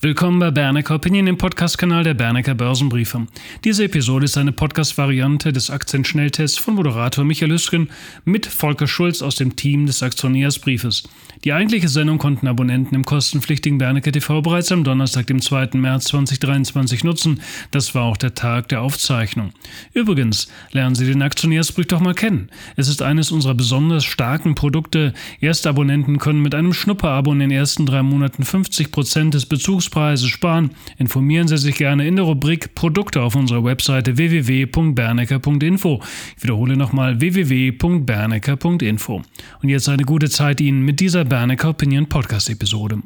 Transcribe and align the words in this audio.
Willkommen 0.00 0.38
bei 0.38 0.52
Bernecker 0.52 0.94
Opinion, 0.94 1.26
dem 1.26 1.38
Podcast-Kanal 1.38 2.04
der 2.04 2.14
Bernecker 2.14 2.54
Börsenbriefe. 2.54 3.26
Diese 3.64 3.82
Episode 3.82 4.26
ist 4.26 4.38
eine 4.38 4.52
Podcast-Variante 4.52 5.52
des 5.52 5.70
Aktienschnelltests 5.70 6.56
von 6.56 6.76
Moderator 6.76 7.24
Michael 7.24 7.50
Lüsken 7.50 7.90
mit 8.24 8.46
Volker 8.46 8.86
Schulz 8.86 9.22
aus 9.22 9.34
dem 9.34 9.56
Team 9.56 9.86
des 9.86 10.04
Aktionärsbriefes. 10.04 11.02
Die 11.42 11.52
eigentliche 11.52 11.88
Sendung 11.88 12.18
konnten 12.18 12.46
Abonnenten 12.46 12.94
im 12.94 13.04
kostenpflichtigen 13.04 13.78
Bernecker 13.78 14.12
TV 14.12 14.40
bereits 14.40 14.70
am 14.70 14.84
Donnerstag, 14.84 15.26
dem 15.26 15.42
2. 15.42 15.70
März 15.74 16.04
2023 16.04 17.02
nutzen. 17.02 17.40
Das 17.72 17.92
war 17.96 18.04
auch 18.04 18.16
der 18.16 18.34
Tag 18.34 18.68
der 18.68 18.82
Aufzeichnung. 18.82 19.52
Übrigens, 19.94 20.46
lernen 20.70 20.94
Sie 20.94 21.06
den 21.06 21.22
Aktionärsbrief 21.22 21.86
doch 21.86 22.00
mal 22.00 22.14
kennen. 22.14 22.50
Es 22.76 22.86
ist 22.86 23.02
eines 23.02 23.32
unserer 23.32 23.54
besonders 23.54 24.04
starken 24.04 24.54
Produkte. 24.54 25.12
Erste 25.40 25.68
Abonnenten 25.68 26.18
können 26.18 26.42
mit 26.42 26.54
einem 26.54 26.72
Schnupperabo 26.72 27.32
in 27.32 27.40
den 27.40 27.50
ersten 27.50 27.84
drei 27.84 28.04
Monaten 28.04 28.44
50 28.44 28.92
Prozent 28.92 29.34
des 29.34 29.46
Bezugs 29.46 29.87
Verkaufspreise 29.88 30.28
sparen, 30.28 30.70
informieren 30.98 31.48
Sie 31.48 31.56
sich 31.56 31.76
gerne 31.76 32.06
in 32.06 32.16
der 32.16 32.24
Rubrik 32.24 32.74
Produkte 32.74 33.22
auf 33.22 33.34
unserer 33.34 33.64
Webseite 33.64 34.16
www.bernecker.info. 34.16 36.00
Ich 36.36 36.42
wiederhole 36.42 36.76
nochmal 36.76 37.20
www.bernecker.info. 37.20 39.22
Und 39.62 39.68
jetzt 39.68 39.88
eine 39.88 40.04
gute 40.04 40.28
Zeit 40.28 40.60
Ihnen 40.60 40.84
mit 40.84 41.00
dieser 41.00 41.24
Bernecker 41.24 41.70
Opinion 41.70 42.08
Podcast 42.08 42.50
Episode. 42.50 42.98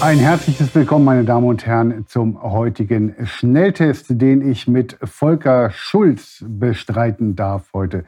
Ein 0.00 0.18
herzliches 0.18 0.72
Willkommen, 0.76 1.04
meine 1.04 1.24
Damen 1.24 1.48
und 1.48 1.66
Herren, 1.66 2.06
zum 2.06 2.40
heutigen 2.40 3.16
Schnelltest, 3.24 4.06
den 4.10 4.48
ich 4.48 4.68
mit 4.68 4.96
Volker 5.02 5.72
Schulz 5.72 6.44
bestreiten 6.46 7.34
darf 7.34 7.70
heute 7.74 8.04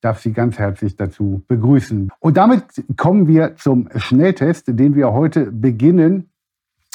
darf 0.00 0.20
Sie 0.20 0.32
ganz 0.32 0.58
herzlich 0.58 0.96
dazu 0.96 1.42
begrüßen. 1.48 2.10
Und 2.20 2.36
damit 2.36 2.64
kommen 2.96 3.26
wir 3.26 3.56
zum 3.56 3.88
Schnelltest, 3.96 4.64
den 4.68 4.94
wir 4.94 5.12
heute 5.12 5.50
beginnen 5.50 6.30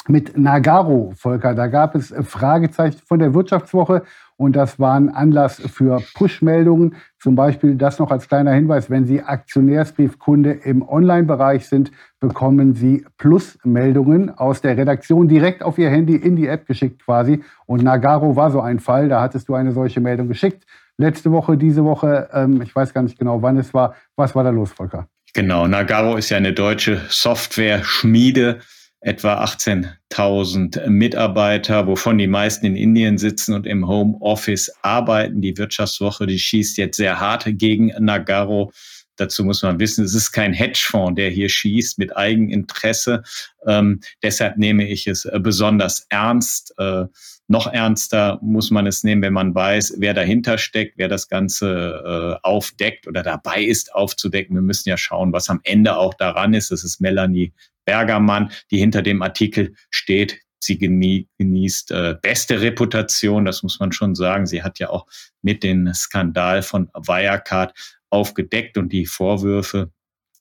mit 0.06 0.36
Nagaro, 0.36 1.12
Volker. 1.16 1.54
Da 1.54 1.66
gab 1.66 1.94
es 1.94 2.14
Fragezeichen 2.22 3.00
von 3.06 3.18
der 3.18 3.32
Wirtschaftswoche 3.32 4.02
und 4.36 4.54
das 4.54 4.78
war 4.78 4.94
ein 4.94 5.08
Anlass 5.08 5.60
für 5.60 6.02
Push-Meldungen. 6.14 6.96
Zum 7.18 7.36
Beispiel 7.36 7.76
das 7.76 7.98
noch 7.98 8.10
als 8.10 8.28
kleiner 8.28 8.52
Hinweis, 8.52 8.90
wenn 8.90 9.06
Sie 9.06 9.22
Aktionärsbriefkunde 9.22 10.50
im 10.50 10.86
Online-Bereich 10.86 11.68
sind, 11.68 11.90
bekommen 12.20 12.74
Sie 12.74 13.06
Plus-Meldungen 13.16 14.36
aus 14.36 14.60
der 14.60 14.76
Redaktion 14.76 15.28
direkt 15.28 15.62
auf 15.62 15.78
Ihr 15.78 15.88
Handy 15.88 16.16
in 16.16 16.36
die 16.36 16.48
App 16.48 16.66
geschickt 16.66 17.02
quasi. 17.02 17.42
Und 17.64 17.82
Nagaro 17.82 18.36
war 18.36 18.50
so 18.50 18.60
ein 18.60 18.80
Fall, 18.80 19.08
da 19.08 19.22
hattest 19.22 19.48
du 19.48 19.54
eine 19.54 19.72
solche 19.72 20.00
Meldung 20.00 20.28
geschickt 20.28 20.66
letzte 20.98 21.30
Woche, 21.32 21.56
diese 21.56 21.84
Woche, 21.84 22.28
ähm, 22.32 22.62
ich 22.62 22.74
weiß 22.74 22.94
gar 22.94 23.02
nicht 23.02 23.18
genau, 23.18 23.42
wann 23.42 23.56
es 23.56 23.74
war. 23.74 23.94
Was 24.16 24.34
war 24.34 24.44
da 24.44 24.50
los, 24.50 24.70
Volker? 24.72 25.08
Genau, 25.32 25.66
Nagaro 25.66 26.16
ist 26.16 26.30
ja 26.30 26.36
eine 26.36 26.52
deutsche 26.52 27.00
Software-Schmiede, 27.08 28.60
etwa 29.00 29.44
18.000 29.44 30.88
Mitarbeiter, 30.88 31.86
wovon 31.86 32.16
die 32.18 32.26
meisten 32.26 32.64
in 32.64 32.76
Indien 32.76 33.18
sitzen 33.18 33.52
und 33.54 33.66
im 33.66 33.86
Homeoffice 33.86 34.72
arbeiten. 34.82 35.42
Die 35.42 35.58
Wirtschaftswoche, 35.58 36.26
die 36.26 36.38
schießt 36.38 36.78
jetzt 36.78 36.96
sehr 36.96 37.20
hart 37.20 37.44
gegen 37.46 37.92
Nagaro. 37.98 38.72
Dazu 39.16 39.44
muss 39.44 39.62
man 39.62 39.78
wissen, 39.78 40.04
es 40.04 40.14
ist 40.14 40.32
kein 40.32 40.52
Hedgefonds, 40.52 41.16
der 41.16 41.30
hier 41.30 41.48
schießt 41.48 41.98
mit 41.98 42.16
Eigeninteresse. 42.16 43.22
Ähm, 43.66 44.00
deshalb 44.22 44.56
nehme 44.56 44.86
ich 44.88 45.06
es 45.06 45.24
äh, 45.24 45.38
besonders 45.40 46.06
ernst. 46.08 46.74
Äh, 46.78 47.06
noch 47.46 47.66
ernster 47.66 48.38
muss 48.42 48.70
man 48.70 48.86
es 48.86 49.04
nehmen, 49.04 49.22
wenn 49.22 49.32
man 49.32 49.54
weiß, 49.54 49.96
wer 49.98 50.14
dahinter 50.14 50.56
steckt, 50.56 50.94
wer 50.96 51.08
das 51.08 51.28
Ganze 51.28 52.40
äh, 52.42 52.46
aufdeckt 52.46 53.06
oder 53.06 53.22
dabei 53.22 53.62
ist 53.62 53.94
aufzudecken. 53.94 54.56
Wir 54.56 54.62
müssen 54.62 54.88
ja 54.88 54.96
schauen, 54.96 55.32
was 55.32 55.50
am 55.50 55.60
Ende 55.62 55.96
auch 55.96 56.14
daran 56.14 56.54
ist. 56.54 56.70
Das 56.70 56.84
ist 56.84 57.00
Melanie 57.00 57.52
Bergermann, 57.84 58.50
die 58.70 58.78
hinter 58.78 59.02
dem 59.02 59.22
Artikel 59.22 59.74
steht. 59.90 60.40
Sie 60.58 60.78
genießt 60.78 61.90
äh, 61.90 62.16
beste 62.22 62.62
Reputation, 62.62 63.44
das 63.44 63.62
muss 63.62 63.78
man 63.80 63.92
schon 63.92 64.14
sagen. 64.14 64.46
Sie 64.46 64.62
hat 64.62 64.78
ja 64.78 64.88
auch 64.88 65.06
mit 65.42 65.62
dem 65.62 65.92
Skandal 65.92 66.62
von 66.62 66.88
Wirecard 66.94 67.74
aufgedeckt 68.14 68.78
und 68.78 68.92
die 68.92 69.06
Vorwürfe, 69.06 69.90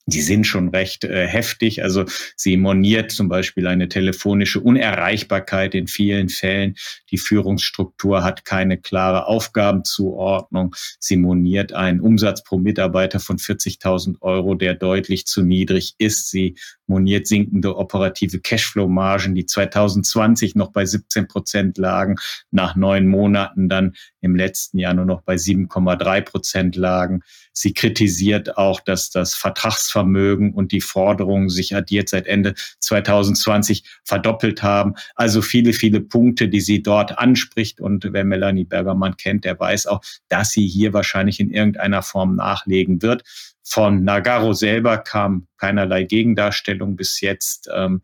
die 0.06 0.22
sind 0.22 0.46
schon 0.46 0.70
recht 0.70 1.06
äh, 1.06 1.28
heftig. 1.28 1.82
Also 1.82 2.06
sie 2.36 2.58
moniert 2.58 3.12
zum 3.12 3.30
Beispiel 3.30 3.68
eine 3.68 3.88
telefonische 3.88 4.60
Unerreichbarkeit 4.60 5.76
in 5.76 5.88
vielen 5.88 6.28
Fällen. 6.28 6.76
Die 7.10 7.18
Führungsstruktur 7.18 8.24
hat 8.24 8.44
keine 8.44 8.78
klare 8.78 9.28
Aufgabenzuordnung. 9.28 10.76
Sie 11.00 11.16
moniert 11.16 11.72
einen 11.72 12.02
Umsatz 12.02 12.44
pro 12.44 12.58
Mitarbeiter 12.58 13.20
von 13.22 13.38
40.000 13.38 14.22
Euro, 14.22 14.56
der 14.56 14.74
deutlich 14.74 15.26
zu 15.26 15.42
niedrig 15.42 15.96
ist. 16.00 16.30
Sie 16.30 16.56
moniert 16.86 17.28
sinkende 17.28 17.78
operative 17.78 18.42
Cashflow-Margen, 18.42 19.36
die 19.36 19.46
2020 19.46 20.56
noch 20.56 20.74
bei 20.74 20.86
17 20.86 21.30
Prozent 21.30 21.78
lagen, 21.78 22.16
nach 22.52 22.76
neun 22.76 23.08
Monaten 23.08 23.70
dann 23.70 23.94
im 24.24 24.36
letzten 24.36 24.80
Jahr 24.80 24.94
nur 24.94 25.06
noch 25.06 25.22
bei 25.22 25.36
7,3 25.36 26.22
Prozent 26.22 26.76
lagen. 26.76 27.22
Sie 27.52 27.74
kritisiert 27.74 28.58
auch, 28.58 28.80
dass 28.80 29.10
das 29.10 29.36
Vertragsvermögen 29.36 30.54
und 30.54 30.72
die 30.72 30.82
Forderungen 30.82 31.50
sich 31.50 31.76
addiert 31.76 32.10
seit 32.10 32.26
Ende 32.26 32.56
2020 32.80 33.84
verdoppelt 34.06 34.64
haben. 34.64 34.96
Also 35.16 35.42
viele, 35.42 35.74
viele 35.74 36.00
Punkte, 36.00 36.48
die 36.48 36.62
sie 36.62 36.82
dort 36.82 37.20
anspricht. 37.20 37.82
Und 37.82 38.08
wer 38.12 38.24
Melanie 38.24 38.64
Bergermann 38.64 39.18
kennt, 39.18 39.44
der 39.44 39.60
weiß 39.60 39.88
auch, 39.88 40.02
dass 40.30 40.52
sie 40.52 40.68
hier 40.68 40.94
wahrscheinlich 40.94 41.40
in 41.40 41.52
irgendeiner 41.52 42.02
Form 42.02 42.36
nachlegen 42.36 43.02
wird. 43.02 43.24
Von 43.62 44.04
Nagaro 44.04 44.54
selber 44.54 44.98
kam 44.98 45.48
keinerlei 45.58 46.04
Gegendarstellung 46.04 46.96
bis 46.96 47.22
jetzt. 47.22 47.70
Ähm, 47.74 48.02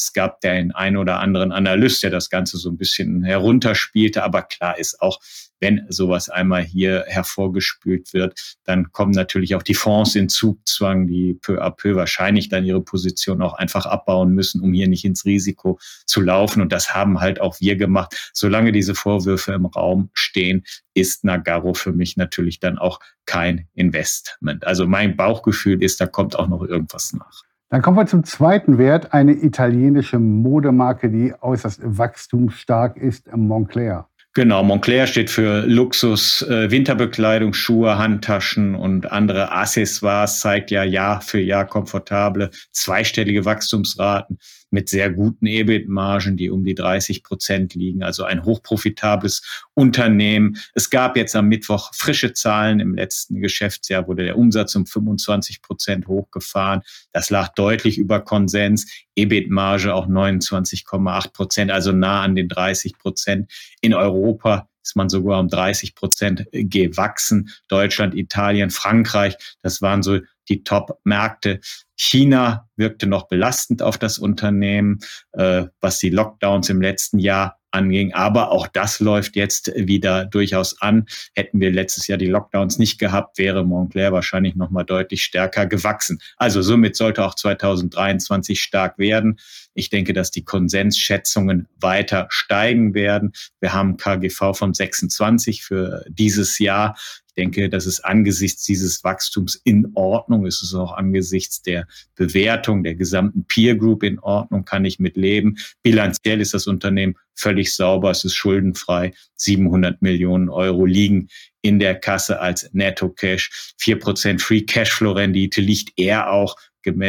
es 0.00 0.14
gab 0.14 0.40
den 0.40 0.72
ein 0.72 0.96
oder 0.96 1.20
anderen 1.20 1.52
Analyst, 1.52 2.02
der 2.02 2.10
das 2.10 2.30
Ganze 2.30 2.56
so 2.56 2.70
ein 2.70 2.78
bisschen 2.78 3.22
herunterspielte. 3.22 4.22
Aber 4.22 4.42
klar 4.42 4.78
ist 4.78 5.02
auch, 5.02 5.20
wenn 5.60 5.84
sowas 5.90 6.30
einmal 6.30 6.62
hier 6.62 7.04
hervorgespült 7.06 8.14
wird, 8.14 8.56
dann 8.64 8.92
kommen 8.92 9.12
natürlich 9.12 9.54
auch 9.54 9.62
die 9.62 9.74
Fonds 9.74 10.14
in 10.14 10.30
Zugzwang, 10.30 11.06
die 11.06 11.34
peu 11.34 11.62
à 11.62 11.70
peu 11.70 11.96
wahrscheinlich 11.96 12.48
dann 12.48 12.64
ihre 12.64 12.80
Position 12.80 13.42
auch 13.42 13.52
einfach 13.52 13.84
abbauen 13.84 14.32
müssen, 14.32 14.62
um 14.62 14.72
hier 14.72 14.88
nicht 14.88 15.04
ins 15.04 15.26
Risiko 15.26 15.78
zu 16.06 16.22
laufen. 16.22 16.62
Und 16.62 16.72
das 16.72 16.94
haben 16.94 17.20
halt 17.20 17.38
auch 17.42 17.60
wir 17.60 17.76
gemacht. 17.76 18.30
Solange 18.32 18.72
diese 18.72 18.94
Vorwürfe 18.94 19.52
im 19.52 19.66
Raum 19.66 20.08
stehen, 20.14 20.64
ist 20.94 21.24
Nagaro 21.24 21.74
für 21.74 21.92
mich 21.92 22.16
natürlich 22.16 22.58
dann 22.58 22.78
auch 22.78 23.00
kein 23.26 23.68
Investment. 23.74 24.66
Also 24.66 24.86
mein 24.86 25.14
Bauchgefühl 25.14 25.82
ist, 25.82 26.00
da 26.00 26.06
kommt 26.06 26.38
auch 26.38 26.48
noch 26.48 26.62
irgendwas 26.62 27.12
nach. 27.12 27.49
Dann 27.70 27.82
kommen 27.82 27.96
wir 27.96 28.06
zum 28.06 28.24
zweiten 28.24 28.78
Wert, 28.78 29.12
eine 29.14 29.32
italienische 29.32 30.18
Modemarke, 30.18 31.08
die 31.08 31.32
äußerst 31.40 31.80
wachstumsstark 31.84 32.96
ist, 32.96 33.34
Moncler. 33.34 34.08
Genau, 34.34 34.62
Moncler 34.64 35.06
steht 35.06 35.30
für 35.30 35.66
Luxus, 35.66 36.42
äh, 36.42 36.70
Winterbekleidung, 36.70 37.52
Schuhe, 37.52 37.96
Handtaschen 37.96 38.74
und 38.74 39.10
andere 39.10 39.52
Accessoires, 39.52 40.40
zeigt 40.40 40.72
ja 40.72 40.82
Jahr 40.82 41.20
für 41.20 41.40
Jahr 41.40 41.64
komfortable 41.64 42.50
zweistellige 42.72 43.44
Wachstumsraten 43.44 44.38
mit 44.70 44.88
sehr 44.88 45.10
guten 45.10 45.46
EBIT-Margen, 45.46 46.36
die 46.36 46.50
um 46.50 46.64
die 46.64 46.74
30 46.74 47.22
Prozent 47.22 47.74
liegen. 47.74 48.02
Also 48.02 48.24
ein 48.24 48.44
hochprofitables 48.44 49.66
Unternehmen. 49.74 50.56
Es 50.74 50.90
gab 50.90 51.16
jetzt 51.16 51.34
am 51.36 51.48
Mittwoch 51.48 51.92
frische 51.94 52.32
Zahlen. 52.32 52.80
Im 52.80 52.94
letzten 52.94 53.40
Geschäftsjahr 53.40 54.06
wurde 54.08 54.24
der 54.24 54.38
Umsatz 54.38 54.74
um 54.76 54.86
25 54.86 55.60
Prozent 55.60 56.06
hochgefahren. 56.06 56.82
Das 57.12 57.30
lag 57.30 57.48
deutlich 57.54 57.98
über 57.98 58.20
Konsens. 58.20 58.90
EBIT-Marge 59.16 59.94
auch 59.94 60.08
29,8 60.08 61.32
Prozent, 61.32 61.70
also 61.70 61.92
nah 61.92 62.22
an 62.22 62.36
den 62.36 62.48
30 62.48 62.96
Prozent. 62.98 63.52
In 63.80 63.92
Europa 63.92 64.69
ist 64.82 64.96
man 64.96 65.08
sogar 65.08 65.40
um 65.40 65.48
30 65.48 65.94
Prozent 65.94 66.46
gewachsen. 66.52 67.50
Deutschland, 67.68 68.14
Italien, 68.14 68.70
Frankreich, 68.70 69.36
das 69.62 69.82
waren 69.82 70.02
so 70.02 70.20
die 70.48 70.64
Top-Märkte. 70.64 71.60
China 71.96 72.68
wirkte 72.76 73.06
noch 73.06 73.28
belastend 73.28 73.82
auf 73.82 73.98
das 73.98 74.18
Unternehmen, 74.18 75.00
äh, 75.32 75.66
was 75.80 75.98
die 75.98 76.10
Lockdowns 76.10 76.68
im 76.68 76.80
letzten 76.80 77.18
Jahr 77.18 77.59
anging. 77.70 78.12
Aber 78.12 78.50
auch 78.50 78.66
das 78.66 79.00
läuft 79.00 79.36
jetzt 79.36 79.72
wieder 79.74 80.24
durchaus 80.24 80.80
an. 80.80 81.06
Hätten 81.34 81.60
wir 81.60 81.70
letztes 81.70 82.06
Jahr 82.06 82.18
die 82.18 82.26
Lockdowns 82.26 82.78
nicht 82.78 82.98
gehabt, 82.98 83.38
wäre 83.38 83.64
Montclair 83.64 84.12
wahrscheinlich 84.12 84.56
noch 84.56 84.70
mal 84.70 84.84
deutlich 84.84 85.22
stärker 85.22 85.66
gewachsen. 85.66 86.20
Also 86.36 86.62
somit 86.62 86.96
sollte 86.96 87.24
auch 87.24 87.34
2023 87.34 88.60
stark 88.60 88.98
werden. 88.98 89.38
Ich 89.74 89.90
denke, 89.90 90.12
dass 90.12 90.30
die 90.30 90.44
Konsensschätzungen 90.44 91.68
weiter 91.80 92.26
steigen 92.30 92.94
werden. 92.94 93.32
Wir 93.60 93.72
haben 93.72 93.96
KGV 93.96 94.54
von 94.54 94.74
26 94.74 95.62
für 95.62 96.04
dieses 96.08 96.58
Jahr. 96.58 96.96
Denke, 97.40 97.70
das 97.70 97.86
ist 97.86 98.00
angesichts 98.00 98.64
dieses 98.64 99.02
Wachstums 99.02 99.58
in 99.64 99.92
Ordnung. 99.94 100.44
Es 100.44 100.62
ist 100.62 100.74
auch 100.74 100.92
angesichts 100.92 101.62
der 101.62 101.86
Bewertung 102.14 102.82
der 102.82 102.94
gesamten 102.94 103.46
Peer 103.46 103.76
Group 103.76 104.02
in 104.02 104.18
Ordnung, 104.18 104.66
kann 104.66 104.84
ich 104.84 104.98
mit 104.98 105.16
leben. 105.16 105.56
Bilanziell 105.82 106.42
ist 106.42 106.52
das 106.52 106.66
Unternehmen 106.66 107.14
völlig 107.34 107.74
sauber, 107.74 108.10
es 108.10 108.24
ist 108.24 108.34
schuldenfrei. 108.34 109.14
700 109.36 110.02
Millionen 110.02 110.50
Euro 110.50 110.84
liegen 110.84 111.28
in 111.62 111.78
der 111.78 111.94
Kasse 111.94 112.40
als 112.40 112.68
Netto 112.74 113.08
Cash. 113.08 113.72
vier 113.78 113.98
Prozent 113.98 114.42
Free 114.42 114.60
Cashflow 114.60 115.12
Rendite 115.12 115.62
liegt 115.62 115.98
eher 115.98 116.30
auch, 116.30 116.56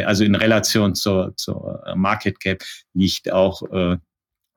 also 0.06 0.24
in 0.24 0.36
Relation 0.36 0.96
zur, 0.96 1.34
zur 1.36 1.84
Market 1.96 2.40
Cap 2.40 2.64
liegt 2.94 3.30
auch 3.34 3.64
äh, 3.74 3.98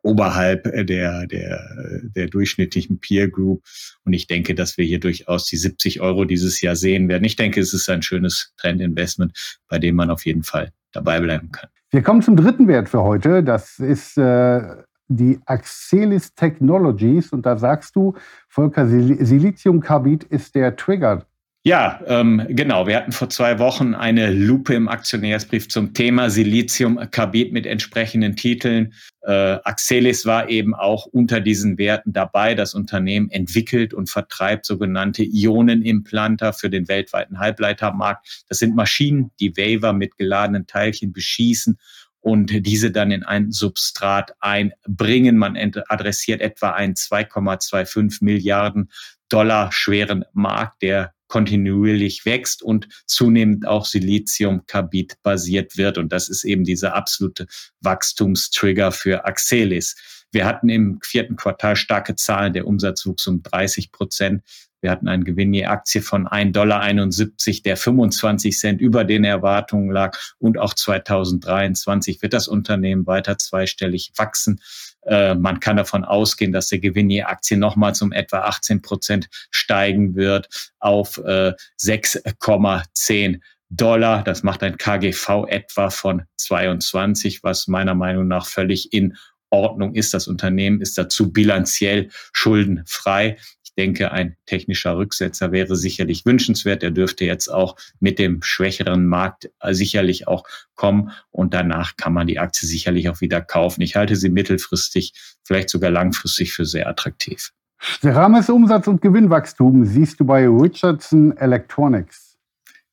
oberhalb 0.05 0.65
der, 0.87 1.27
der, 1.27 2.03
der 2.15 2.27
durchschnittlichen 2.29 3.01
Peer 3.01 3.29
Group. 3.29 3.65
Und 4.05 4.13
ich 4.13 4.27
denke, 4.27 4.55
dass 4.55 4.77
wir 4.77 4.85
hier 4.85 5.01
durchaus 5.01 5.47
die 5.47 5.57
70 5.57 6.01
Euro 6.01 6.25
dieses 6.25 6.61
Jahr 6.61 6.77
sehen 6.77 7.09
werden. 7.09 7.25
Ich 7.25 7.37
denke, 7.37 7.61
es 7.61 7.73
ist 7.73 7.89
ein 7.89 8.03
schönes 8.03 8.53
Trendinvestment, 8.59 9.61
bei 9.69 9.79
dem 9.79 9.97
man 9.97 10.11
auf 10.11 10.25
jeden 10.27 10.43
Fall 10.43 10.73
dabei 10.93 11.21
bleiben 11.21 11.51
kann. 11.51 11.71
Wir 11.91 12.03
kommen 12.03 12.23
zum 12.23 12.37
dritten 12.37 12.69
Wert 12.69 12.89
für 12.89 13.03
heute. 13.03 13.43
Das 13.43 13.79
ist 13.79 14.19
äh, 14.19 14.61
die 15.09 15.39
Axelis 15.47 16.35
Technologies. 16.35 17.33
Und 17.33 17.47
da 17.47 17.57
sagst 17.57 17.97
du, 17.97 18.15
Volker, 18.49 18.87
Siliziumkarbid 18.87 20.25
ist 20.25 20.55
der 20.55 20.77
Trigger 20.77 21.27
ja, 21.67 21.99
ähm, 22.07 22.45
genau. 22.51 22.87
Wir 22.87 22.97
hatten 22.97 23.13
vor 23.13 23.31
zwei 23.31 23.59
Wochen 23.59 23.95
eine 23.95 24.31
Lupe 24.31 24.75
im 24.75 24.87
Aktionärsbrief 24.87 25.71
zum 25.71 25.95
Thema 25.95 26.29
Siliziumkarbid 26.29 27.55
mit 27.55 27.65
entsprechenden 27.65 28.37
Titeln. 28.37 28.93
Äh, 29.23 29.57
Axelis 29.65 30.27
war 30.27 30.51
eben 30.51 30.75
auch 30.75 31.07
unter 31.07 31.41
diesen 31.41 31.79
Werten 31.79 32.13
dabei. 32.13 32.55
Das 32.55 32.75
Unternehmen 32.75 33.31
entwickelt 33.31 33.95
und 33.95 34.11
vertreibt 34.11 34.67
sogenannte 34.67 35.25
Ionenimplanter 35.25 36.53
für 36.53 36.69
den 36.69 36.87
weltweiten 36.87 37.39
Halbleitermarkt. 37.39 38.45
Das 38.47 38.59
sind 38.59 38.77
Maschinen, 38.77 39.31
die 39.41 39.57
Waver 39.57 39.95
mit 39.95 40.19
geladenen 40.19 40.67
Teilchen 40.67 41.15
beschießen 41.15 41.79
und 42.21 42.67
diese 42.67 42.91
dann 42.91 43.11
in 43.11 43.23
ein 43.23 43.53
Substrat 43.53 44.35
einbringen. 44.39 45.39
Man 45.39 45.57
adressiert 45.89 46.43
etwa 46.43 46.73
einen 46.73 46.93
2,25 46.93 48.19
Milliarden 48.23 48.91
Dollar 49.31 49.73
schweren 49.73 50.27
Markt, 50.35 50.83
der 50.83 51.14
kontinuierlich 51.29 52.25
wächst 52.25 52.63
und 52.63 52.89
zunehmend 53.07 53.67
auch 53.67 53.87
Siliziumkarbid 53.87 55.23
basiert 55.23 55.77
wird. 55.77 55.99
Und 55.99 56.13
das 56.13 56.29
ist 56.29 56.45
eben 56.45 56.65
dieser 56.65 56.95
absolute 56.95 57.47
Wachstumstrigger 57.81 58.93
für 58.93 59.25
Axelis. 59.25 59.97
Wir 60.33 60.45
hatten 60.47 60.69
im 60.69 60.99
vierten 61.03 61.37
Quartal 61.37 61.77
starke 61.77 62.17
Zahlen. 62.17 62.53
Der 62.53 62.67
Umsatz 62.67 63.07
wuchs 63.07 63.27
um 63.27 63.43
30 63.43 63.93
Prozent. 63.93 64.43
Wir 64.81 64.91
hatten 64.91 65.09
einen 65.09 65.25
Gewinn 65.25 65.55
je 65.55 65.65
Aktie 65.65 66.03
von 66.03 66.27
1,71 66.27 66.53
Dollar, 66.53 67.63
der 67.65 67.77
25 67.79 68.59
Cent 68.59 68.81
über 68.83 69.05
den 69.05 69.25
Erwartungen 69.25 69.91
lag. 69.91 70.19
Und 70.39 70.59
auch 70.59 70.75
2023 70.75 72.21
wird 72.21 72.35
das 72.35 72.49
Unternehmen 72.49 73.07
weiter 73.07 73.39
zweistellig 73.39 74.13
wachsen. 74.17 74.61
Äh, 75.07 75.35
man 75.35 75.61
kann 75.61 75.77
davon 75.77 76.05
ausgehen, 76.05 76.53
dass 76.53 76.69
der 76.69 76.79
Gewinn 76.79 77.11
je 77.11 77.23
Aktie 77.23 77.57
nochmals 77.57 78.03
um 78.03 78.13
etwa 78.13 78.41
18 78.41 78.83
Prozent 78.83 79.29
steigen 79.51 80.15
wird 80.15 80.73
auf 80.79 81.19
äh, 81.19 81.53
6,10 81.81 83.41
Dollar. 83.71 84.23
Das 84.23 84.43
macht 84.43 84.63
ein 84.63 84.77
KGV 84.77 85.47
etwa 85.49 85.91
von 85.91 86.23
22, 86.37 87.43
was 87.43 87.67
meiner 87.67 87.95
Meinung 87.95 88.29
nach 88.29 88.47
völlig 88.47 88.93
in 88.93 89.17
Ordnung 89.51 89.95
ist. 89.95 90.15
Das 90.15 90.29
Unternehmen 90.29 90.81
ist 90.81 90.99
dazu 90.99 91.33
bilanziell 91.33 92.09
schuldenfrei 92.33 93.37
denke, 93.77 94.13
ein 94.13 94.37
technischer 94.47 94.97
Rücksetzer 94.97 95.53
wäre 95.53 95.77
sicherlich 95.77 96.25
wünschenswert. 96.25 96.83
Er 96.83 96.91
dürfte 96.91 97.25
jetzt 97.25 97.49
auch 97.49 97.77
mit 98.01 98.19
dem 98.19 98.43
schwächeren 98.43 99.07
Markt 99.07 99.51
äh, 99.61 99.75
sicherlich 99.75 100.29
auch 100.29 100.45
kommen 100.75 101.11
und 101.31 101.55
danach 101.55 101.97
kann 101.97 102.13
man 102.13 102.27
die 102.27 102.39
Aktie 102.39 102.69
sicherlich 102.69 103.09
auch 103.09 103.21
wieder 103.21 103.41
kaufen. 103.41 103.83
Ich 103.83 103.97
halte 103.97 104.17
sie 104.17 104.31
mittelfristig, 104.31 105.13
vielleicht 105.43 105.71
sogar 105.71 105.91
langfristig 105.91 106.53
für 106.53 106.65
sehr 106.65 106.89
attraktiv. 106.89 107.53
Strammes 107.79 108.49
Umsatz- 108.49 108.87
und 108.87 109.03
Gewinnwachstum 109.03 109.85
siehst 109.85 110.19
du 110.21 110.25
bei 110.25 110.47
Richardson 110.49 111.37
Electronics. 111.37 112.35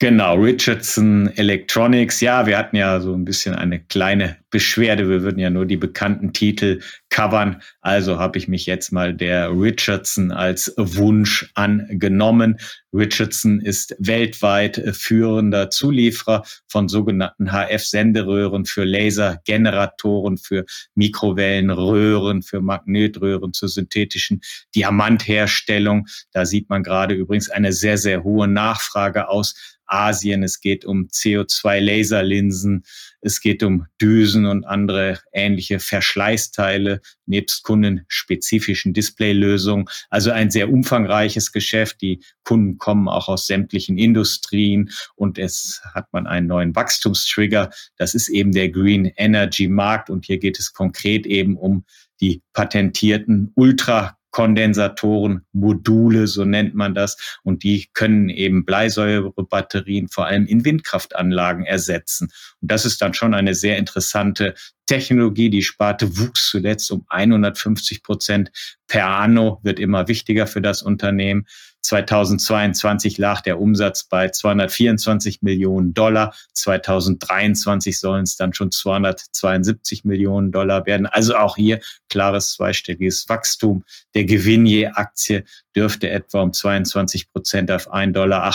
Genau, 0.02 0.36
Richardson 0.36 1.28
Electronics. 1.36 2.22
Ja, 2.22 2.48
wir 2.48 2.58
hatten 2.58 2.76
ja 2.76 3.00
so 3.00 3.14
ein 3.14 3.24
bisschen 3.24 3.54
eine 3.54 3.80
kleine 3.80 4.38
Beschwerde. 4.50 5.08
Wir 5.08 5.22
würden 5.22 5.38
ja 5.38 5.52
nur 5.52 5.68
die 5.68 5.78
bekannten 5.78 6.34
Titel 6.34 6.82
covern. 7.12 7.62
Also 7.82 8.18
habe 8.18 8.40
ich 8.40 8.48
mich 8.48 8.66
jetzt 8.66 8.92
mal 8.92 9.14
der 9.14 9.52
Richardson 9.52 10.32
als 10.32 10.74
Wunsch 10.78 11.52
angenommen. 11.54 12.58
Richardson 12.94 13.62
ist 13.62 13.96
weltweit 14.00 14.82
führender 14.94 15.70
Zulieferer 15.70 16.44
von 16.68 16.88
sogenannten 16.88 17.52
HF-Senderöhren 17.52 18.66
für 18.66 18.86
Lasergeneratoren, 18.86 20.38
für 20.38 20.66
Mikrowellenröhren, 20.96 22.42
für 22.42 22.62
Magnetröhren 22.62 23.54
zur 23.54 23.70
synthetischen 23.70 24.42
Diamantherstellung. 24.74 26.08
Da 26.32 26.46
sieht 26.46 26.70
man 26.70 26.82
gerade 26.82 27.14
übrigens 27.14 27.50
eine 27.50 27.74
sehr, 27.74 27.98
sehr 27.98 28.24
hohe 28.24 28.48
Nachfrage 28.48 29.30
aus 29.30 29.78
Asien, 29.92 30.42
es 30.42 30.62
geht 30.62 30.86
um 30.86 31.08
CO2-Laserlinsen, 31.08 32.84
es 33.22 33.40
geht 33.40 33.64
um 33.64 33.86
Düsen 34.02 34.46
und 34.46 34.66
andere 34.66 35.20
ähnliche 35.32 35.80
Verschleißteile 35.80 37.02
nebst 37.26 37.64
kundenspezifischen 37.64 38.94
Displaylösungen. 38.94 39.86
Also 40.10 40.32
ein 40.32 40.52
sehr 40.52 40.70
umfangreiches 40.70 41.52
Geschäft. 41.52 42.02
Die 42.02 42.24
Kunden 42.44 42.78
kommen 42.78 43.08
auch 43.08 43.28
aus 43.28 43.48
sämtlichen 43.48 43.98
Industrien 43.98 44.92
und 45.16 45.38
es 45.38 45.82
hat 45.94 46.12
man 46.12 46.28
einen 46.28 46.48
neuen 46.48 46.76
Wachstumstrigger. 46.76 47.70
Das 47.98 48.16
ist 48.16 48.30
eben 48.30 48.52
der 48.52 48.70
Green 48.70 49.06
Energy 49.16 49.68
Markt 49.68 50.10
und 50.10 50.26
hier 50.26 50.40
geht 50.40 50.60
es 50.60 50.74
konkret 50.74 51.26
eben 51.26 51.58
um 51.58 51.86
die 52.20 52.42
patentierten 52.54 53.52
Ultra 53.56 54.18
Kondensatoren, 54.32 55.46
Module, 55.52 56.28
so 56.28 56.46
nennt 56.46 56.74
man 56.74 56.96
das. 56.96 57.40
Und 57.44 57.64
die 57.64 57.90
können 57.94 58.30
eben 58.30 58.66
Bleisäurebatterien 58.66 60.08
vor 60.08 60.26
allem 60.26 60.46
in 60.46 60.66
Windkraftanlagen 60.66 61.66
ersetzen. 61.66 62.32
Und 62.62 62.72
das 62.72 62.86
ist 62.86 63.02
dann 63.02 63.14
schon 63.14 63.34
eine 63.34 63.54
sehr 63.54 63.78
interessante 63.78 64.56
Technologie. 64.86 65.50
Die 65.50 65.64
Sparte 65.64 66.18
wuchs 66.18 66.50
zuletzt 66.50 66.92
um 66.92 67.06
150 67.10 68.04
Prozent 68.04 68.52
per 68.88 69.08
anno, 69.08 69.60
wird 69.64 69.80
immer 69.80 70.08
wichtiger 70.08 70.48
für 70.48 70.62
das 70.62 70.82
Unternehmen. 70.82 71.46
2022 71.82 73.18
lag 73.18 73.42
der 73.42 73.60
Umsatz 73.60 74.04
bei 74.04 74.30
224 74.30 75.42
Millionen 75.42 75.94
Dollar. 75.94 76.34
2023 76.54 78.00
sollen 78.00 78.24
es 78.24 78.38
dann 78.38 78.54
schon 78.54 78.72
272 78.72 80.06
Millionen 80.06 80.52
Dollar 80.52 80.86
werden. 80.86 81.06
Also 81.08 81.36
auch 81.36 81.56
hier 81.56 81.80
klares 82.10 82.54
zweistelliges 82.54 83.28
Wachstum. 83.30 83.84
Der 84.14 84.26
Gewinn 84.26 84.66
je 84.66 84.88
Aktie 84.88 85.44
dürfte 85.76 86.10
etwa 86.10 86.42
um 86.42 86.54
22 86.54 87.32
Prozent 87.32 87.72
auf 87.72 87.92
1,58 87.92 88.12
Dollar 88.12 88.54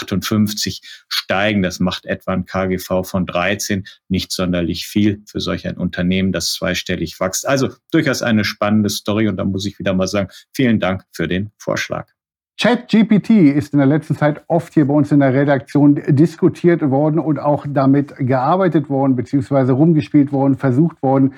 steigen. 1.08 1.62
Das 1.62 1.80
macht 1.80 2.06
etwa 2.06 2.32
ein 2.32 2.44
KGV 2.44 3.02
von 3.04 3.26
13. 3.26 3.86
Nicht 4.08 4.32
sonderlich 4.32 4.86
viel 4.86 5.22
für 5.26 5.40
solch 5.40 5.66
ein 5.66 5.76
Unternehmen, 5.76 6.32
das 6.32 6.52
zweistellig 6.52 7.18
wächst. 7.20 7.46
Also 7.46 7.70
durchaus 7.90 8.22
eine 8.22 8.44
spannende 8.44 8.90
Story. 8.90 9.28
Und 9.28 9.36
da 9.36 9.44
muss 9.44 9.66
ich 9.66 9.78
wieder 9.78 9.94
mal 9.94 10.06
sagen, 10.06 10.28
vielen 10.54 10.80
Dank 10.80 11.04
für 11.12 11.26
den 11.26 11.50
Vorschlag. 11.58 12.15
ChatGPT 12.58 13.52
ist 13.54 13.74
in 13.74 13.78
der 13.78 13.86
letzten 13.86 14.16
Zeit 14.16 14.42
oft 14.48 14.72
hier 14.72 14.86
bei 14.86 14.94
uns 14.94 15.12
in 15.12 15.20
der 15.20 15.34
Redaktion 15.34 16.00
diskutiert 16.08 16.80
worden 16.90 17.18
und 17.18 17.38
auch 17.38 17.66
damit 17.68 18.16
gearbeitet 18.16 18.88
worden, 18.88 19.14
beziehungsweise 19.14 19.72
rumgespielt 19.72 20.32
worden, 20.32 20.56
versucht 20.56 21.02
worden. 21.02 21.34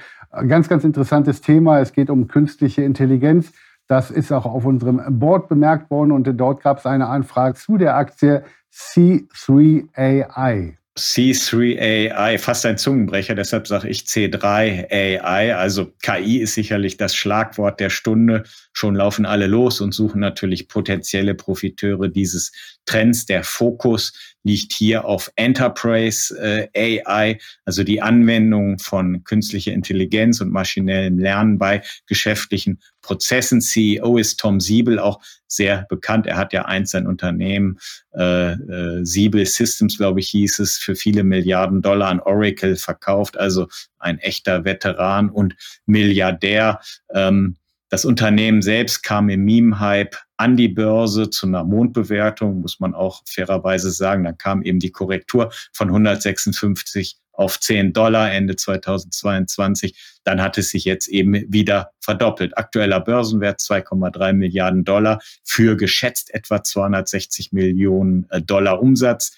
Ganz, 0.47 0.69
ganz 0.69 0.85
interessantes 0.85 1.41
Thema. 1.41 1.81
Es 1.81 1.93
geht 1.93 2.09
um 2.09 2.29
künstliche 2.29 2.83
Intelligenz. 2.83 3.53
Das 3.89 4.13
ist 4.13 4.31
auch 4.31 4.47
auf 4.47 4.65
unserem 4.65 5.19
Board 5.19 5.49
bemerkt 5.49 5.91
worden 5.91 6.13
und 6.13 6.25
dort 6.39 6.63
gab 6.63 6.79
es 6.79 6.87
eine 6.87 7.09
Anfrage 7.09 7.55
zu 7.55 7.79
der 7.79 7.97
Aktie 7.97 8.45
C3AI. 8.73 10.78
C3AI, 10.99 12.39
fast 12.39 12.67
ein 12.67 12.77
Zungenbrecher, 12.77 13.35
deshalb 13.35 13.67
sage 13.69 13.89
ich 13.89 14.01
C3AI. 14.01 15.55
Also 15.55 15.93
KI 16.03 16.39
ist 16.39 16.55
sicherlich 16.55 16.97
das 16.97 17.15
Schlagwort 17.15 17.79
der 17.81 17.91
Stunde. 17.91 18.45
Schon 18.73 18.97
laufen 18.97 19.25
alle 19.25 19.47
los 19.47 19.81
und 19.81 19.93
suchen 19.93 20.21
natürlich 20.21 20.69
potenzielle 20.69 21.35
Profiteure 21.35 22.09
dieses 22.09 22.53
Trends. 22.85 23.27
Der 23.27 23.45
Fokus 23.45 24.13
liegt 24.43 24.73
hier 24.73 25.05
auf 25.05 25.31
Enterprise 25.37 26.37
äh, 26.75 27.03
AI, 27.07 27.39
also 27.65 27.85
die 27.85 28.03
Anwendung 28.03 28.79
von 28.79 29.23
künstlicher 29.25 29.73
Intelligenz 29.73 30.41
und 30.41 30.51
maschinellem 30.51 31.19
Lernen 31.19 31.59
bei 31.59 31.83
geschäftlichen 32.07 32.81
Prozessen. 33.03 33.61
CEO 33.61 34.19
ist 34.19 34.39
Tom 34.39 34.61
Siebel, 34.61 34.99
auch 34.99 35.21
sehr 35.47 35.87
bekannt. 35.89 36.27
Er 36.27 36.37
hat 36.37 36.53
ja 36.53 36.67
eins 36.67 36.91
sein 36.91 37.07
Unternehmen, 37.07 37.79
äh, 38.15 38.53
äh, 38.53 39.05
Siebel 39.05 39.47
Systems, 39.47 39.97
glaube 39.97 40.21
ich, 40.21 40.29
hieß 40.29 40.59
es, 40.59 40.77
für 40.77 40.95
viele 40.95 41.25
Milliarden 41.25 41.83
Dollar 41.83 42.09
an 42.09 42.21
Oracle 42.21 42.77
verkauft. 42.77 43.39
Also 43.39 43.69
ein 43.99 44.19
echter 44.19 44.65
Veteran 44.65 45.31
und 45.31 45.57
Milliardär. 45.87 46.81
Ähm, 47.15 47.57
das 47.91 48.05
Unternehmen 48.05 48.61
selbst 48.61 49.03
kam 49.03 49.31
im 49.31 49.45
Meme-Hype 49.45 50.17
an 50.37 50.57
die 50.57 50.69
Börse 50.69 51.31
zu 51.31 51.47
einer 51.47 51.65
Mondbewertung, 51.65 52.61
muss 52.61 52.81
man 52.81 52.95
auch 52.95 53.23
fairerweise 53.27 53.91
sagen. 53.91 54.25
Dann 54.25 54.37
kam 54.37 54.63
eben 54.63 54.79
die 54.79 54.93
Korrektur 54.93 55.51
von 55.73 55.89
156 55.89 57.19
auf 57.39 57.61
10 57.61 57.93
Dollar 57.93 58.33
Ende 58.33 58.57
2022. 58.57 60.21
Dann 60.25 60.43
hat 60.43 60.59
es 60.59 60.71
sich 60.71 60.85
jetzt 60.85 61.09
eben 61.09 61.35
wieder 61.53 61.93
verdoppelt. 62.01 62.59
Aktueller 62.59 63.01
Börsenwert 63.01 63.61
2,3 63.61 64.33
Milliarden 64.33 64.85
Dollar 64.85 65.21
für 65.45 65.77
geschätzt 65.77 66.35
etwa 66.35 66.63
260 66.63 67.53
Millionen 67.53 68.27
äh, 68.31 68.43
Dollar 68.43 68.83
Umsatz 68.83 69.33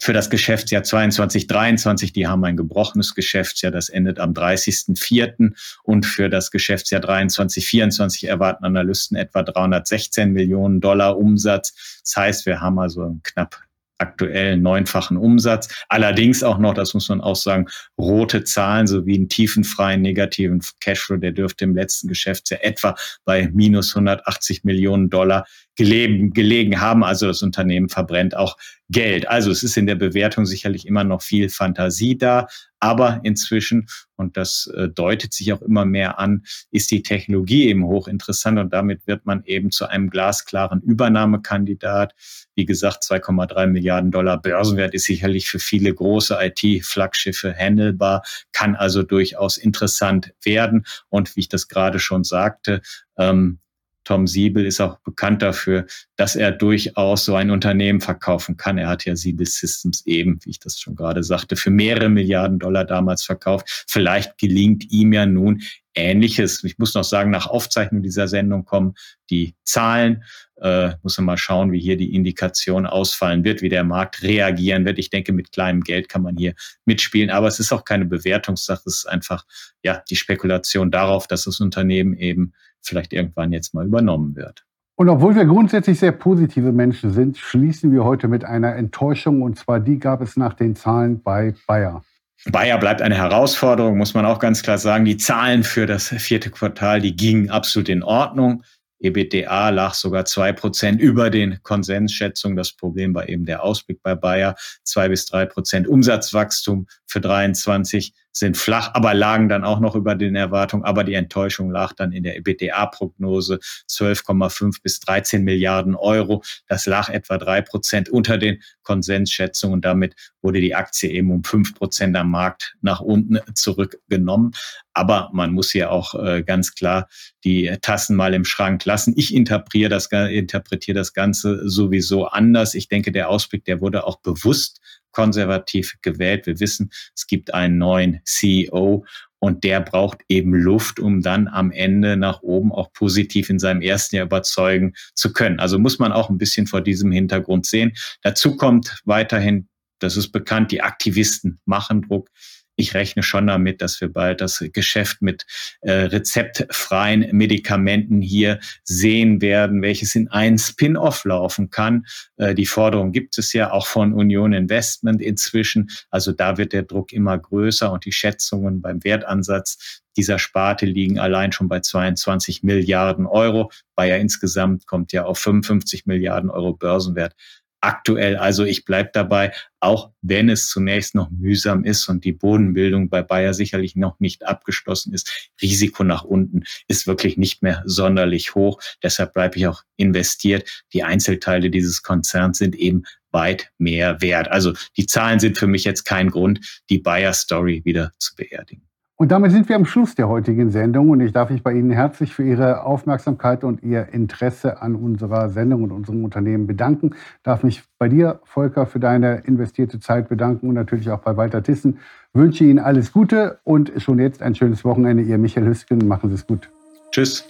für 0.00 0.14
das 0.14 0.30
Geschäftsjahr 0.30 0.82
22, 0.82 1.46
23, 1.46 2.12
die 2.14 2.26
haben 2.26 2.42
ein 2.44 2.56
gebrochenes 2.56 3.14
Geschäftsjahr, 3.14 3.70
das 3.70 3.90
endet 3.90 4.18
am 4.18 4.32
30.04. 4.32 5.52
Und 5.82 6.06
für 6.06 6.30
das 6.30 6.50
Geschäftsjahr 6.50 7.02
23, 7.02 7.66
24 7.66 8.24
erwarten 8.24 8.64
Analysten 8.64 9.18
etwa 9.18 9.42
316 9.42 10.32
Millionen 10.32 10.80
Dollar 10.80 11.18
Umsatz. 11.18 12.00
Das 12.02 12.16
heißt, 12.16 12.46
wir 12.46 12.62
haben 12.62 12.78
also 12.78 13.18
knapp 13.22 13.60
aktuell 14.00 14.56
neunfachen 14.56 15.16
Umsatz. 15.16 15.84
Allerdings 15.88 16.42
auch 16.42 16.58
noch, 16.58 16.74
das 16.74 16.94
muss 16.94 17.08
man 17.08 17.20
auch 17.20 17.36
sagen, 17.36 17.66
rote 17.98 18.44
Zahlen 18.44 18.86
sowie 18.86 19.16
einen 19.16 19.28
tiefenfreien 19.28 20.02
negativen 20.02 20.60
Cashflow, 20.80 21.16
der 21.16 21.32
dürfte 21.32 21.64
im 21.64 21.74
letzten 21.74 22.08
Geschäftsjahr 22.08 22.64
etwa 22.64 22.94
bei 23.24 23.50
minus 23.52 23.94
180 23.94 24.64
Millionen 24.64 25.10
Dollar 25.10 25.46
gelegen, 25.80 26.34
gelegen 26.34 26.78
haben. 26.78 27.02
Also 27.02 27.26
das 27.26 27.40
Unternehmen 27.40 27.88
verbrennt 27.88 28.36
auch 28.36 28.58
Geld. 28.90 29.26
Also 29.30 29.50
es 29.50 29.62
ist 29.62 29.78
in 29.78 29.86
der 29.86 29.94
Bewertung 29.94 30.44
sicherlich 30.44 30.86
immer 30.86 31.04
noch 31.04 31.22
viel 31.22 31.48
Fantasie 31.48 32.18
da, 32.18 32.48
aber 32.80 33.20
inzwischen, 33.22 33.86
und 34.16 34.36
das 34.36 34.70
äh, 34.76 34.90
deutet 34.90 35.32
sich 35.32 35.54
auch 35.54 35.62
immer 35.62 35.86
mehr 35.86 36.18
an, 36.18 36.42
ist 36.70 36.90
die 36.90 37.02
Technologie 37.02 37.68
eben 37.68 37.86
hochinteressant 37.86 38.58
und 38.58 38.74
damit 38.74 39.06
wird 39.06 39.24
man 39.24 39.42
eben 39.44 39.70
zu 39.70 39.86
einem 39.86 40.10
glasklaren 40.10 40.82
Übernahmekandidat. 40.82 42.14
Wie 42.54 42.66
gesagt, 42.66 43.02
2,3 43.04 43.66
Milliarden 43.66 44.10
Dollar 44.10 44.36
Börsenwert 44.36 44.92
ist 44.92 45.04
sicherlich 45.04 45.48
für 45.48 45.60
viele 45.60 45.94
große 45.94 46.36
IT-Flaggschiffe 46.38 47.54
handelbar, 47.54 48.22
kann 48.52 48.76
also 48.76 49.02
durchaus 49.02 49.56
interessant 49.56 50.34
werden. 50.42 50.84
Und 51.08 51.36
wie 51.36 51.40
ich 51.40 51.48
das 51.48 51.68
gerade 51.68 52.00
schon 52.00 52.22
sagte, 52.22 52.82
ähm, 53.16 53.60
Tom 54.04 54.26
Siebel 54.26 54.64
ist 54.64 54.80
auch 54.80 54.98
bekannt 55.00 55.42
dafür, 55.42 55.86
dass 56.16 56.36
er 56.36 56.52
durchaus 56.52 57.24
so 57.24 57.34
ein 57.34 57.50
Unternehmen 57.50 58.00
verkaufen 58.00 58.56
kann. 58.56 58.78
Er 58.78 58.88
hat 58.88 59.04
ja 59.04 59.14
Siebel 59.16 59.46
Systems 59.46 60.04
eben, 60.06 60.38
wie 60.44 60.50
ich 60.50 60.58
das 60.58 60.78
schon 60.78 60.96
gerade 60.96 61.22
sagte, 61.22 61.56
für 61.56 61.70
mehrere 61.70 62.08
Milliarden 62.08 62.58
Dollar 62.58 62.84
damals 62.84 63.24
verkauft. 63.24 63.84
Vielleicht 63.88 64.38
gelingt 64.38 64.90
ihm 64.90 65.12
ja 65.12 65.26
nun 65.26 65.62
Ähnliches. 65.94 66.62
Ich 66.64 66.78
muss 66.78 66.94
noch 66.94 67.04
sagen, 67.04 67.30
nach 67.30 67.46
Aufzeichnung 67.46 68.02
dieser 68.02 68.28
Sendung 68.28 68.64
kommen 68.64 68.94
die 69.28 69.54
Zahlen. 69.64 70.22
Äh, 70.60 70.92
muss 71.02 71.16
man 71.18 71.24
mal 71.24 71.36
schauen, 71.36 71.72
wie 71.72 71.80
hier 71.80 71.96
die 71.96 72.14
Indikation 72.14 72.86
ausfallen 72.86 73.44
wird, 73.44 73.62
wie 73.62 73.68
der 73.68 73.82
Markt 73.82 74.22
reagieren 74.22 74.84
wird. 74.84 74.98
Ich 74.98 75.10
denke, 75.10 75.32
mit 75.32 75.52
kleinem 75.52 75.80
Geld 75.80 76.08
kann 76.08 76.22
man 76.22 76.36
hier 76.36 76.54
mitspielen, 76.84 77.30
aber 77.30 77.48
es 77.48 77.60
ist 77.60 77.72
auch 77.72 77.84
keine 77.84 78.04
Bewertungssache. 78.04 78.82
Es 78.86 78.98
ist 78.98 79.06
einfach 79.06 79.44
ja 79.82 80.02
die 80.08 80.16
Spekulation 80.16 80.90
darauf, 80.90 81.26
dass 81.26 81.44
das 81.44 81.60
Unternehmen 81.60 82.14
eben 82.14 82.52
vielleicht 82.82 83.12
irgendwann 83.12 83.52
jetzt 83.52 83.74
mal 83.74 83.86
übernommen 83.86 84.36
wird. 84.36 84.64
Und 84.96 85.08
obwohl 85.08 85.34
wir 85.34 85.46
grundsätzlich 85.46 85.98
sehr 85.98 86.12
positive 86.12 86.72
Menschen 86.72 87.10
sind, 87.12 87.38
schließen 87.38 87.90
wir 87.90 88.04
heute 88.04 88.28
mit 88.28 88.44
einer 88.44 88.76
Enttäuschung. 88.76 89.40
Und 89.40 89.58
zwar 89.58 89.80
die 89.80 89.98
gab 89.98 90.20
es 90.20 90.36
nach 90.36 90.52
den 90.52 90.76
Zahlen 90.76 91.22
bei 91.22 91.54
Bayer. 91.66 92.04
Bayer 92.46 92.78
bleibt 92.78 93.00
eine 93.00 93.16
Herausforderung, 93.16 93.96
muss 93.96 94.14
man 94.14 94.26
auch 94.26 94.38
ganz 94.38 94.62
klar 94.62 94.78
sagen. 94.78 95.04
Die 95.04 95.16
Zahlen 95.16 95.62
für 95.62 95.86
das 95.86 96.08
vierte 96.08 96.50
Quartal, 96.50 97.00
die 97.00 97.16
gingen 97.16 97.50
absolut 97.50 97.88
in 97.88 98.02
Ordnung. 98.02 98.62
EBITDA 99.00 99.70
lag 99.70 99.94
sogar 99.94 100.26
zwei 100.26 100.52
Prozent 100.52 101.00
über 101.00 101.30
den 101.30 101.62
Konsensschätzungen. 101.62 102.56
Das 102.56 102.72
Problem 102.72 103.14
war 103.14 103.28
eben 103.28 103.46
der 103.46 103.62
Ausblick 103.62 104.02
bei 104.02 104.14
Bayer. 104.14 104.54
Zwei 104.84 105.08
bis 105.08 105.26
drei 105.26 105.46
Prozent 105.46 105.88
Umsatzwachstum 105.88 106.86
für 107.06 107.20
23 107.20 108.12
sind 108.32 108.56
flach, 108.56 108.90
aber 108.94 109.14
lagen 109.14 109.48
dann 109.48 109.64
auch 109.64 109.80
noch 109.80 109.94
über 109.94 110.14
den 110.14 110.36
Erwartungen. 110.36 110.84
Aber 110.84 111.04
die 111.04 111.14
Enttäuschung 111.14 111.70
lag 111.70 111.92
dann 111.94 112.12
in 112.12 112.22
der 112.22 112.36
EBITDA-Prognose 112.36 113.58
12,5 113.88 114.82
bis 114.82 115.00
13 115.00 115.42
Milliarden 115.42 115.94
Euro. 115.94 116.42
Das 116.66 116.86
lag 116.86 117.08
etwa 117.08 117.38
drei 117.38 117.60
Prozent 117.62 118.08
unter 118.08 118.38
den 118.38 118.62
Konsensschätzungen. 118.82 119.80
Damit 119.80 120.14
wurde 120.42 120.60
die 120.60 120.74
Aktie 120.74 121.10
eben 121.10 121.30
um 121.30 121.44
fünf 121.44 121.74
Prozent 121.74 122.16
am 122.16 122.30
Markt 122.30 122.76
nach 122.80 123.00
unten 123.00 123.38
zurückgenommen. 123.54 124.52
Aber 124.92 125.30
man 125.32 125.52
muss 125.52 125.70
hier 125.70 125.90
auch 125.90 126.14
äh, 126.14 126.42
ganz 126.42 126.74
klar 126.74 127.08
die 127.44 127.76
Tassen 127.80 128.16
mal 128.16 128.34
im 128.34 128.44
Schrank 128.44 128.84
lassen. 128.84 129.14
Ich 129.16 129.34
interpretiere 129.34 129.88
das, 129.88 130.06
interpretiere 130.06 130.96
das 130.96 131.12
Ganze 131.12 131.68
sowieso 131.68 132.26
anders. 132.26 132.74
Ich 132.74 132.88
denke, 132.88 133.12
der 133.12 133.28
Ausblick, 133.28 133.64
der 133.64 133.80
wurde 133.80 134.06
auch 134.06 134.20
bewusst 134.20 134.80
konservativ 135.12 135.96
gewählt. 136.02 136.46
Wir 136.46 136.60
wissen, 136.60 136.90
es 137.14 137.26
gibt 137.26 137.54
einen 137.54 137.78
neuen 137.78 138.20
CEO 138.24 139.04
und 139.40 139.64
der 139.64 139.80
braucht 139.80 140.18
eben 140.28 140.54
Luft, 140.54 141.00
um 141.00 141.22
dann 141.22 141.48
am 141.48 141.72
Ende 141.72 142.16
nach 142.16 142.42
oben 142.42 142.72
auch 142.72 142.92
positiv 142.92 143.50
in 143.50 143.58
seinem 143.58 143.80
ersten 143.80 144.16
Jahr 144.16 144.26
überzeugen 144.26 144.92
zu 145.14 145.32
können. 145.32 145.58
Also 145.58 145.78
muss 145.78 145.98
man 145.98 146.12
auch 146.12 146.30
ein 146.30 146.38
bisschen 146.38 146.66
vor 146.66 146.82
diesem 146.82 147.10
Hintergrund 147.10 147.66
sehen. 147.66 147.92
Dazu 148.22 148.56
kommt 148.56 149.00
weiterhin, 149.04 149.68
das 149.98 150.16
ist 150.16 150.30
bekannt, 150.30 150.70
die 150.72 150.82
Aktivisten 150.82 151.60
machen 151.64 152.02
Druck 152.02 152.30
ich 152.80 152.94
rechne 152.94 153.22
schon 153.22 153.46
damit, 153.46 153.82
dass 153.82 154.00
wir 154.00 154.12
bald 154.12 154.40
das 154.40 154.64
Geschäft 154.72 155.22
mit 155.22 155.46
äh, 155.82 155.92
rezeptfreien 155.92 157.28
Medikamenten 157.32 158.20
hier 158.20 158.58
sehen 158.84 159.40
werden, 159.40 159.82
welches 159.82 160.14
in 160.14 160.28
einen 160.28 160.58
Spin-off 160.58 161.24
laufen 161.24 161.70
kann. 161.70 162.06
Äh, 162.36 162.54
die 162.54 162.66
Forderung 162.66 163.12
gibt 163.12 163.38
es 163.38 163.52
ja 163.52 163.70
auch 163.70 163.86
von 163.86 164.12
Union 164.12 164.52
Investment 164.52 165.22
inzwischen. 165.22 165.90
Also 166.10 166.32
da 166.32 166.58
wird 166.58 166.72
der 166.72 166.82
Druck 166.82 167.12
immer 167.12 167.38
größer 167.38 167.92
und 167.92 168.04
die 168.04 168.12
Schätzungen 168.12 168.80
beim 168.80 169.04
Wertansatz 169.04 170.02
dieser 170.16 170.38
Sparte 170.38 170.86
liegen 170.86 171.18
allein 171.18 171.52
schon 171.52 171.68
bei 171.68 171.80
22 171.80 172.62
Milliarden 172.62 173.26
Euro. 173.26 173.70
Bayer 173.94 174.18
insgesamt 174.18 174.86
kommt 174.86 175.12
ja 175.12 175.24
auf 175.24 175.38
55 175.38 176.06
Milliarden 176.06 176.50
Euro 176.50 176.74
Börsenwert 176.74 177.34
aktuell. 177.80 178.36
Also 178.36 178.64
ich 178.64 178.84
bleibe 178.84 179.10
dabei, 179.12 179.52
auch 179.80 180.10
wenn 180.22 180.48
es 180.48 180.68
zunächst 180.68 181.14
noch 181.14 181.30
mühsam 181.30 181.84
ist 181.84 182.08
und 182.08 182.24
die 182.24 182.32
Bodenbildung 182.32 183.08
bei 183.08 183.22
Bayer 183.22 183.54
sicherlich 183.54 183.96
noch 183.96 184.20
nicht 184.20 184.46
abgeschlossen 184.46 185.14
ist. 185.14 185.50
Risiko 185.62 186.04
nach 186.04 186.24
unten 186.24 186.64
ist 186.88 187.06
wirklich 187.06 187.36
nicht 187.36 187.62
mehr 187.62 187.82
sonderlich 187.86 188.54
hoch. 188.54 188.80
Deshalb 189.02 189.32
bleibe 189.32 189.56
ich 189.56 189.66
auch 189.66 189.82
investiert. 189.96 190.84
Die 190.92 191.02
Einzelteile 191.02 191.70
dieses 191.70 192.02
Konzerns 192.02 192.58
sind 192.58 192.74
eben 192.74 193.04
weit 193.30 193.70
mehr 193.78 194.20
wert. 194.20 194.48
Also 194.50 194.74
die 194.96 195.06
Zahlen 195.06 195.40
sind 195.40 195.56
für 195.56 195.66
mich 195.66 195.84
jetzt 195.84 196.04
kein 196.04 196.30
Grund, 196.30 196.82
die 196.90 196.98
Bayer-Story 196.98 197.82
wieder 197.84 198.12
zu 198.18 198.34
beerdigen. 198.34 198.89
Und 199.20 199.32
damit 199.32 199.52
sind 199.52 199.68
wir 199.68 199.76
am 199.76 199.84
Schluss 199.84 200.14
der 200.14 200.30
heutigen 200.30 200.70
Sendung 200.70 201.10
und 201.10 201.20
ich 201.20 201.30
darf 201.30 201.50
mich 201.50 201.62
bei 201.62 201.74
Ihnen 201.74 201.90
herzlich 201.90 202.32
für 202.32 202.42
Ihre 202.42 202.84
Aufmerksamkeit 202.84 203.64
und 203.64 203.82
Ihr 203.82 204.08
Interesse 204.14 204.80
an 204.80 204.94
unserer 204.94 205.50
Sendung 205.50 205.82
und 205.82 205.92
unserem 205.92 206.24
Unternehmen 206.24 206.66
bedanken. 206.66 207.10
Darf 207.42 207.62
mich 207.62 207.82
bei 207.98 208.08
dir, 208.08 208.40
Volker, 208.44 208.86
für 208.86 208.98
deine 208.98 209.42
investierte 209.44 210.00
Zeit 210.00 210.30
bedanken 210.30 210.68
und 210.70 210.74
natürlich 210.74 211.10
auch 211.10 211.20
bei 211.20 211.36
Walter 211.36 211.62
Tissen. 211.62 211.98
Wünsche 212.32 212.64
Ihnen 212.64 212.78
alles 212.78 213.12
Gute 213.12 213.58
und 213.62 213.92
schon 213.98 214.18
jetzt 214.20 214.42
ein 214.42 214.54
schönes 214.54 214.86
Wochenende. 214.86 215.22
Ihr 215.22 215.36
Michael 215.36 215.66
Hüsken, 215.66 216.08
machen 216.08 216.30
Sie 216.30 216.36
es 216.36 216.46
gut. 216.46 216.70
Tschüss. 217.10 217.44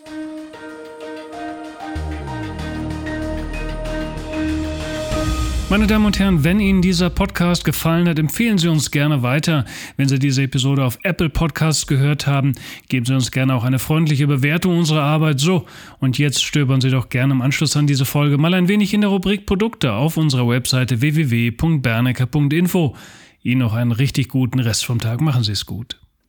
Meine 5.70 5.86
Damen 5.86 6.06
und 6.06 6.18
Herren, 6.18 6.42
wenn 6.42 6.58
Ihnen 6.58 6.82
dieser 6.82 7.10
Podcast 7.10 7.64
gefallen 7.64 8.08
hat, 8.08 8.18
empfehlen 8.18 8.58
Sie 8.58 8.66
uns 8.66 8.90
gerne 8.90 9.22
weiter. 9.22 9.64
Wenn 9.96 10.08
Sie 10.08 10.18
diese 10.18 10.42
Episode 10.42 10.84
auf 10.84 10.98
Apple 11.04 11.30
Podcasts 11.30 11.86
gehört 11.86 12.26
haben, 12.26 12.54
geben 12.88 13.06
Sie 13.06 13.14
uns 13.14 13.30
gerne 13.30 13.54
auch 13.54 13.62
eine 13.62 13.78
freundliche 13.78 14.26
Bewertung 14.26 14.78
unserer 14.78 15.02
Arbeit. 15.02 15.38
So, 15.38 15.66
und 16.00 16.18
jetzt 16.18 16.42
stöbern 16.42 16.80
Sie 16.80 16.90
doch 16.90 17.08
gerne 17.08 17.34
im 17.34 17.40
Anschluss 17.40 17.76
an 17.76 17.86
diese 17.86 18.04
Folge 18.04 18.36
mal 18.36 18.52
ein 18.52 18.66
wenig 18.66 18.92
in 18.94 19.02
der 19.02 19.10
Rubrik 19.10 19.46
Produkte 19.46 19.92
auf 19.92 20.16
unserer 20.16 20.48
Webseite 20.48 21.02
www.bernecker.info. 21.02 22.96
Ihnen 23.44 23.60
noch 23.60 23.74
einen 23.74 23.92
richtig 23.92 24.28
guten 24.28 24.58
Rest 24.58 24.84
vom 24.84 24.98
Tag. 24.98 25.20
Machen 25.20 25.44
Sie 25.44 25.52
es 25.52 25.66
gut. 25.66 25.99